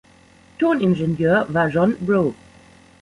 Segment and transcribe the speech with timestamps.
[0.57, 2.33] Toningenieur war John Brough.